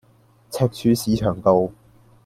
[0.49, 1.69] 赤柱市場道